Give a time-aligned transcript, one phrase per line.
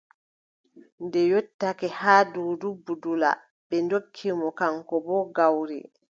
[1.03, 3.29] Nde yottake haa Duudu Budula,
[3.67, 5.79] ɓe ndokki mo kaŋko boo gawri.